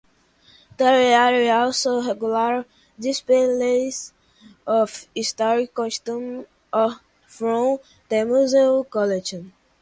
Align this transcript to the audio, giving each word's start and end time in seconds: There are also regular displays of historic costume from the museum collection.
There 0.77 1.15
are 1.59 1.63
also 1.65 2.01
regular 2.01 2.65
displays 2.99 4.13
of 4.65 5.05
historic 5.13 5.75
costume 5.75 6.47
from 7.27 7.77
the 8.09 8.25
museum 8.25 8.83
collection. 8.85 9.53